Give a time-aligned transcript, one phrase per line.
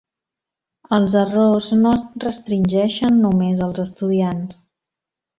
[0.95, 4.57] Els errors no es restringeixen només als estudiants.